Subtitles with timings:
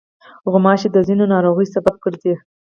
[0.51, 2.33] غوماشې د ځینو ناروغیو سبب ګرځي.